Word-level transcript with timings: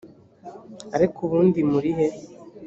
ariko 0.95 1.17
ubundi 1.25 1.59
murihe 1.71 2.07